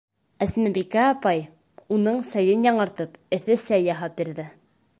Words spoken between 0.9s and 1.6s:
апай,